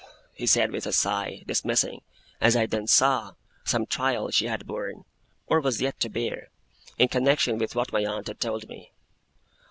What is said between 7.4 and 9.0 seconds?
with what my aunt had told me.